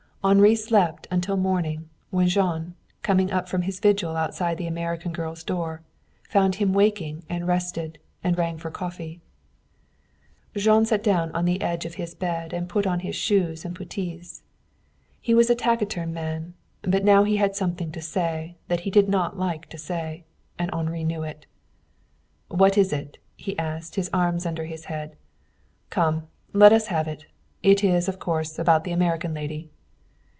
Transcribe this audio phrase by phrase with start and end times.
[0.23, 5.43] Henri slept until morning, when Jean, coming up from his vigil outside the American girl's
[5.43, 5.81] door,
[6.29, 9.19] found him waking and rested, and rang for coffee.
[10.55, 13.75] Jean sat down on the edge of his bed and put on his shoes and
[13.75, 14.43] puttees.
[15.19, 19.09] He was a taciturn man, but now he had something to say that he did
[19.09, 20.23] not like to say.
[20.59, 21.47] And Henri knew it.
[22.47, 25.15] "What is it?" he asked, his arms under his head.
[25.89, 27.25] "Come, let us have it!
[27.63, 29.71] It is, of course, about the American lady."